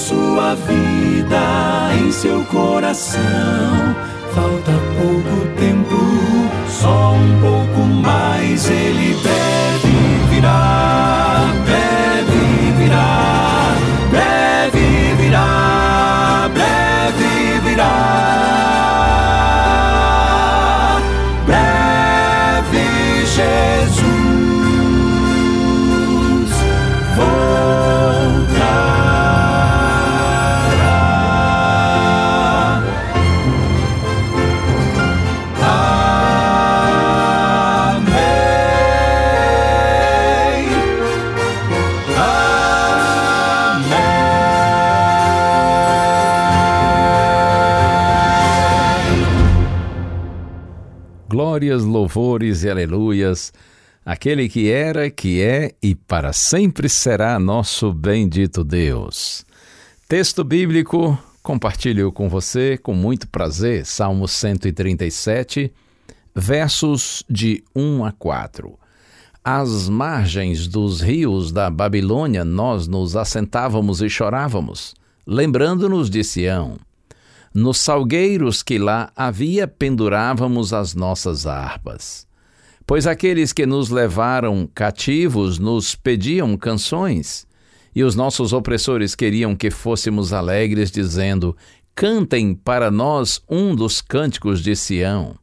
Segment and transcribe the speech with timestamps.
[0.00, 3.20] Sua vida, em seu coração,
[4.34, 5.96] falta pouco tempo,
[6.68, 10.99] só um pouco mais ele deve virar,
[51.60, 53.52] Glórias, louvores e aleluias.
[54.02, 59.44] Aquele que era, que é e para sempre será nosso bendito Deus.
[60.08, 65.70] Texto bíblico, compartilho com você com muito prazer, Salmo 137,
[66.34, 68.78] versos de 1 a 4.
[69.44, 74.94] Às margens dos rios da Babilônia nós nos assentávamos e chorávamos,
[75.26, 76.78] lembrando-nos de Sião.
[77.54, 82.26] Nos salgueiros que lá havia pendurávamos as nossas harpas.
[82.86, 87.46] Pois aqueles que nos levaram cativos nos pediam canções,
[87.94, 91.56] e os nossos opressores queriam que fôssemos alegres, dizendo:
[91.94, 95.36] Cantem para nós um dos cânticos de Sião.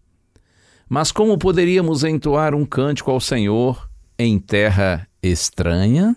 [0.89, 6.15] Mas como poderíamos entoar um cântico ao Senhor em terra estranha?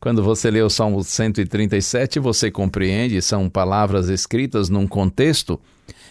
[0.00, 5.60] Quando você lê o Salmo 137, você compreende, são palavras escritas num contexto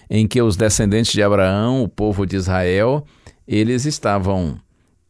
[0.10, 3.06] em que os descendentes de Abraão, o povo de Israel,
[3.48, 4.60] eles estavam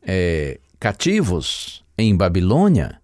[0.04, 3.00] é, cativos em Babilônia.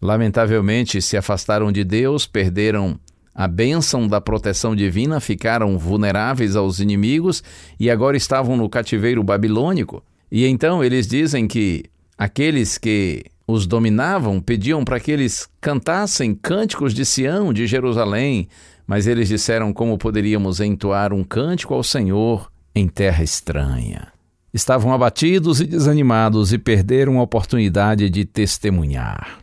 [0.00, 2.98] Lamentavelmente se afastaram de Deus, perderam
[3.34, 7.42] a bênção da proteção divina, ficaram vulneráveis aos inimigos
[7.78, 10.02] e agora estavam no cativeiro babilônico.
[10.30, 11.84] E então eles dizem que
[12.18, 18.48] aqueles que os dominavam pediam para que eles cantassem cânticos de Sião, de Jerusalém,
[18.86, 24.08] mas eles disseram como poderíamos entoar um cântico ao Senhor em terra estranha.
[24.52, 29.38] Estavam abatidos e desanimados e perderam a oportunidade de testemunhar.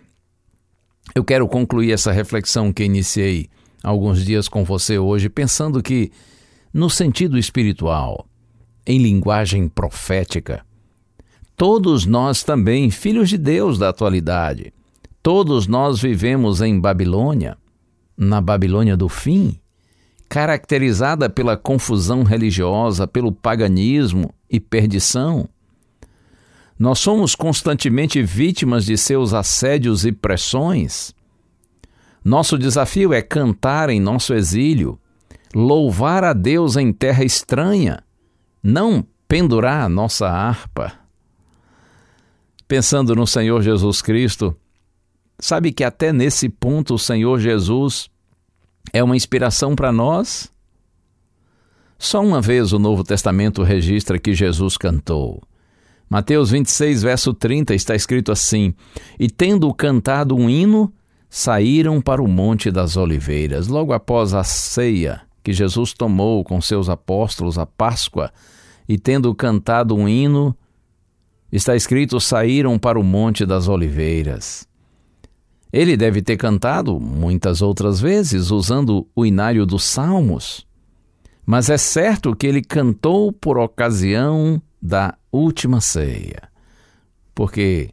[1.16, 3.50] Eu quero concluir essa reflexão que iniciei
[3.84, 6.12] alguns dias com você hoje, pensando que,
[6.72, 8.28] no sentido espiritual,
[8.86, 10.64] em linguagem profética,
[11.60, 14.74] todos nós também, filhos de Deus da atualidade,
[15.22, 17.58] todos nós vivemos em Babilônia,
[18.18, 19.60] na Babilônia do fim,
[20.30, 25.50] caracterizada pela confusão religiosa, pelo paganismo e perdição.
[26.80, 31.14] Nós somos constantemente vítimas de seus assédios e pressões.
[32.24, 34.98] Nosso desafio é cantar em nosso exílio,
[35.54, 38.02] louvar a Deus em terra estranha,
[38.64, 41.09] não pendurar nossa harpa.
[42.70, 44.56] Pensando no Senhor Jesus Cristo,
[45.40, 48.12] sabe que até nesse ponto o Senhor Jesus
[48.94, 50.52] é uma inspiração para nós?
[51.98, 55.42] Só uma vez o Novo Testamento registra que Jesus cantou.
[56.08, 58.76] Mateus 26, verso 30 está escrito assim:
[59.20, 60.94] E tendo cantado um hino,
[61.28, 63.68] saíram para o Monte das Oliveiras.
[63.68, 68.32] Logo após a ceia que Jesus tomou com seus apóstolos, a Páscoa,
[68.88, 70.56] e tendo cantado um hino,
[71.52, 74.68] está escrito: saíram para o Monte das Oliveiras.
[75.72, 80.66] Ele deve ter cantado muitas outras vezes usando o inário dos Salmos,
[81.46, 86.50] mas é certo que ele cantou por ocasião da última ceia,
[87.36, 87.92] porque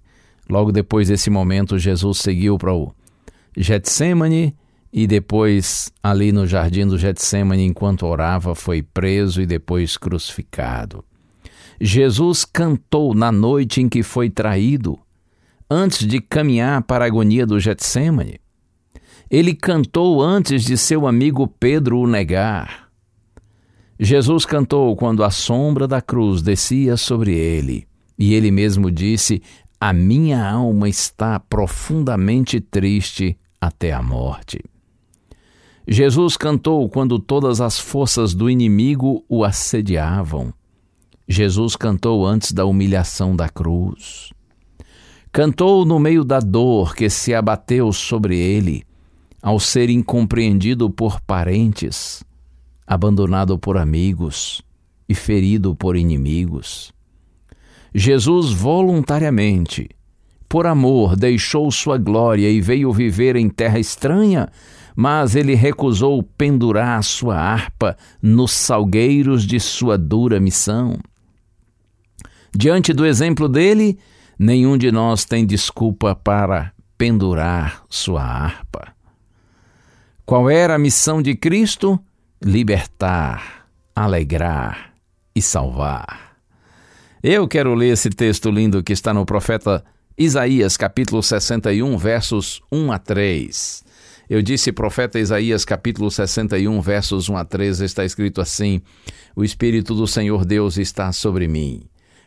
[0.49, 2.95] logo depois desse momento Jesus seguiu para o
[3.55, 4.57] Getsemane
[4.91, 11.05] e depois ali no jardim do Getsemane enquanto orava foi preso e depois crucificado.
[11.81, 14.99] Jesus cantou na noite em que foi traído,
[15.71, 18.41] antes de caminhar para a agonia do Getsemane.
[19.31, 22.89] Ele cantou antes de seu amigo Pedro o negar.
[23.99, 27.87] Jesus cantou quando a sombra da cruz descia sobre ele,
[28.19, 29.43] e ele mesmo disse:
[29.81, 34.61] a minha alma está profundamente triste até a morte.
[35.87, 40.53] Jesus cantou quando todas as forças do inimigo o assediavam.
[41.29, 44.31] Jesus cantou antes da humilhação da cruz.
[45.33, 48.85] Cantou no meio da dor que se abateu sobre ele,
[49.43, 52.23] ao ser incompreendido por parentes,
[52.87, 54.63] abandonado por amigos
[55.09, 56.93] e ferido por inimigos.
[57.93, 59.91] Jesus voluntariamente,
[60.49, 64.49] por amor, deixou sua glória e veio viver em terra estranha,
[64.95, 70.97] mas ele recusou pendurar sua harpa nos salgueiros de sua dura missão.
[72.59, 73.99] Diante do exemplo dele,
[74.39, 78.95] nenhum de nós tem desculpa para pendurar sua harpa.
[80.25, 82.01] Qual era a missão de Cristo?
[82.43, 84.95] Libertar, alegrar
[85.35, 86.39] e salvar.
[87.23, 89.85] Eu quero ler esse texto lindo que está no profeta
[90.17, 93.85] Isaías, capítulo 61, versos 1 a 3.
[94.31, 98.81] Eu disse profeta Isaías, capítulo 61, versos 1 a 3, está escrito assim:
[99.37, 101.87] O Espírito do Senhor Deus está sobre mim,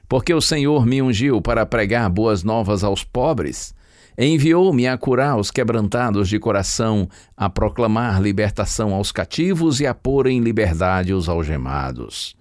[0.10, 3.74] porque o Senhor me ungiu para pregar boas novas aos pobres.
[4.18, 7.08] Enviou-me a curar os quebrantados de coração,
[7.38, 12.38] a proclamar libertação aos cativos e a pôr em liberdade os algemados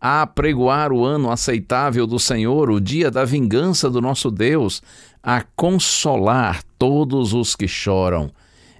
[0.00, 4.82] a pregoar o ano aceitável do Senhor, o dia da vingança do nosso Deus,
[5.22, 8.30] a consolar todos os que choram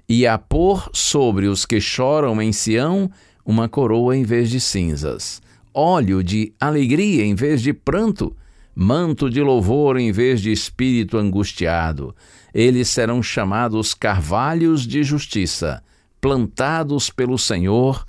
[0.09, 3.09] e a pôr sobre os que choram em Sião
[3.45, 5.41] uma coroa em vez de cinzas,
[5.73, 8.35] óleo de alegria em vez de pranto,
[8.75, 12.15] manto de louvor em vez de espírito angustiado.
[12.53, 15.83] Eles serão chamados carvalhos de justiça,
[16.19, 18.05] plantados pelo Senhor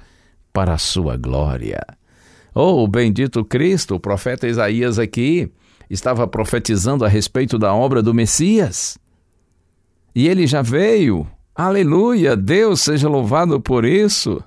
[0.52, 1.80] para a sua glória.
[2.54, 5.50] Oh, bendito Cristo, o profeta Isaías aqui
[5.88, 8.98] estava profetizando a respeito da obra do Messias.
[10.14, 11.26] E ele já veio.
[11.54, 12.36] Aleluia!
[12.36, 14.42] Deus seja louvado por isso.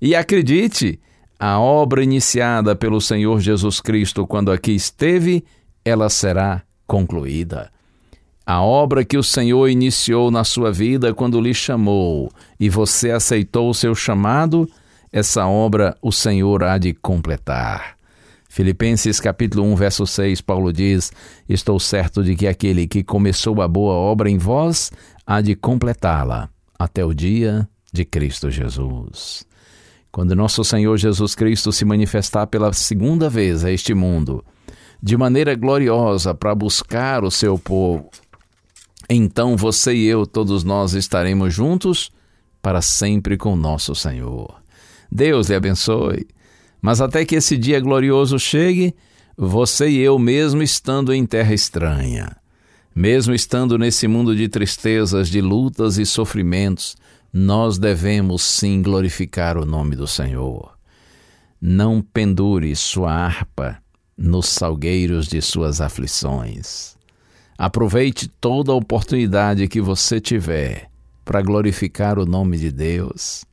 [0.00, 1.00] E acredite,
[1.44, 5.44] a obra iniciada pelo Senhor Jesus Cristo quando aqui esteve,
[5.84, 7.68] ela será concluída.
[8.46, 12.30] A obra que o Senhor iniciou na sua vida quando lhe chamou
[12.60, 14.70] e você aceitou o seu chamado,
[15.10, 17.96] essa obra o Senhor há de completar.
[18.48, 21.10] Filipenses capítulo 1, verso 6, Paulo diz:
[21.48, 24.92] Estou certo de que aquele que começou a boa obra em vós
[25.26, 26.48] há de completá-la
[26.78, 29.44] até o dia de Cristo Jesus.
[30.12, 34.44] Quando nosso Senhor Jesus Cristo se manifestar pela segunda vez a este mundo,
[35.02, 38.10] de maneira gloriosa para buscar o seu povo,
[39.08, 42.10] então você e eu, todos nós, estaremos juntos
[42.60, 44.54] para sempre com nosso Senhor.
[45.10, 46.26] Deus lhe abençoe.
[46.80, 48.94] Mas até que esse dia glorioso chegue,
[49.36, 52.36] você e eu, mesmo estando em terra estranha,
[52.94, 56.96] mesmo estando nesse mundo de tristezas, de lutas e sofrimentos,
[57.32, 60.76] nós devemos sim glorificar o nome do Senhor.
[61.58, 63.78] Não pendure sua harpa
[64.18, 66.94] nos salgueiros de suas aflições.
[67.56, 70.90] Aproveite toda a oportunidade que você tiver
[71.24, 73.46] para glorificar o nome de Deus.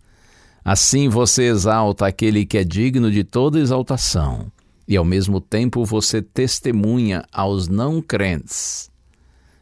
[0.65, 4.51] Assim você exalta aquele que é digno de toda exaltação,
[4.85, 8.89] e ao mesmo tempo você testemunha aos não crentes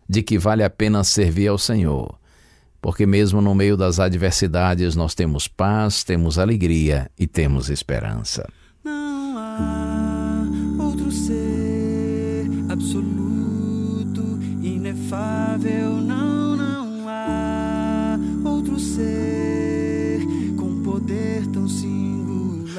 [0.10, 2.18] de que vale a pena servir ao Senhor,
[2.82, 8.48] porque mesmo no meio das adversidades nós temos paz, temos alegria e temos esperança.
[8.84, 10.44] Não há
[10.80, 19.68] outro ser absoluto, inefável, não, não há outro ser
[20.98, 22.78] poder tão singular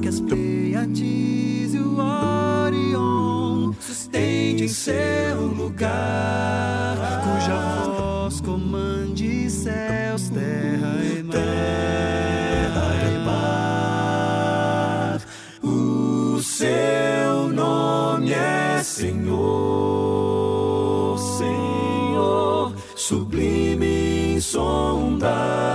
[0.00, 3.72] que as Pleiades e o Orion.
[3.80, 6.81] Sustente em seu lugar,
[9.52, 11.36] céus, terra e mar.
[11.36, 15.20] Terra e mar.
[15.62, 19.18] O seu nome é Senhor,
[21.18, 25.72] Senhor, sublime, insondável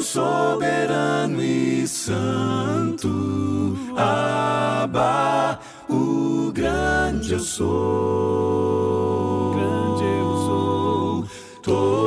[0.00, 8.39] soberano e santo, Abba, o grande eu sou,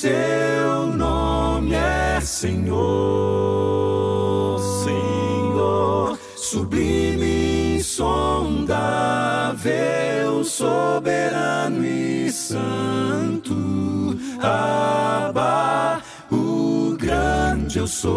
[0.00, 2.78] seu nome é Senhor,
[4.82, 8.72] Senhor, sublime, insondável,
[10.42, 14.16] soberano e santo.
[14.40, 16.00] Abba,
[16.32, 18.08] o grande eu sou.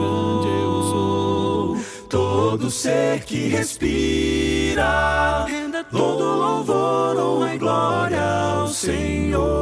[0.00, 1.78] Grande eu sou.
[2.08, 9.61] Todo ser que respira, renda todo louvor, honra e glória ao Senhor.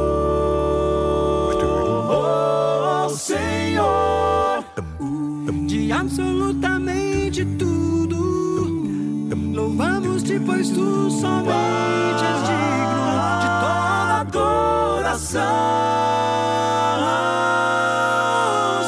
[6.11, 9.31] Absolutamente tudo.
[9.53, 15.41] Louvamos-te, pois tu somente és digno de toda adoração.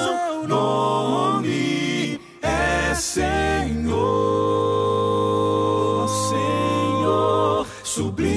[0.03, 3.29] Seu nome é Senhor,
[6.09, 8.32] Senhor, sublime,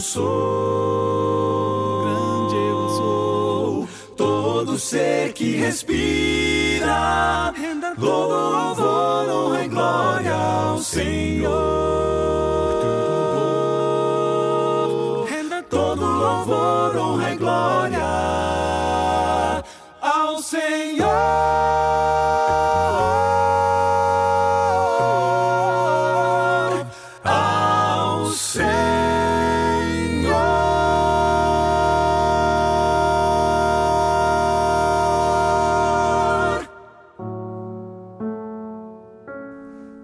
[0.00, 2.02] sou.
[2.02, 3.88] Grande eu sou.
[4.16, 7.52] Todo ser que respira,
[7.98, 11.69] todo louvor, honra e glória ao Senhor.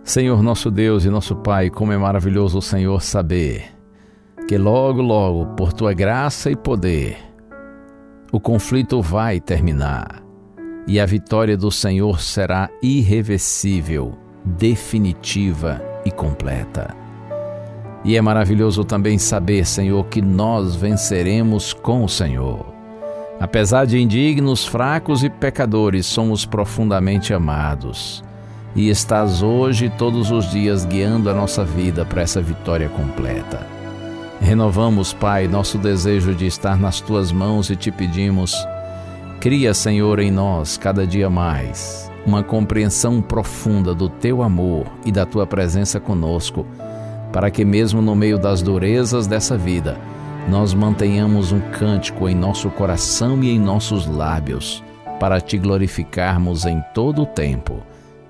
[0.07, 3.65] Senhor nosso Deus e nosso Pai, como é maravilhoso o Senhor saber
[4.47, 7.19] que logo, logo, por tua graça e poder,
[8.31, 10.23] o conflito vai terminar
[10.87, 16.95] e a vitória do Senhor será irreversível, definitiva e completa.
[18.05, 22.65] E é maravilhoso também saber, Senhor, que nós venceremos com o Senhor.
[23.41, 28.25] Apesar de indignos, fracos e pecadores, somos profundamente amados
[28.77, 33.67] e estás hoje todos os dias guiando a nossa vida para essa vitória completa.
[34.39, 38.55] Renovamos, Pai, nosso desejo de estar nas tuas mãos e te pedimos:
[39.41, 45.25] cria, Senhor, em nós cada dia mais uma compreensão profunda do teu amor e da
[45.25, 46.67] tua presença conosco,
[47.33, 49.97] para que, mesmo no meio das durezas dessa vida,
[50.49, 54.83] nós mantenhamos um cântico em nosso coração e em nossos lábios,
[55.21, 57.81] para te glorificarmos em todo o tempo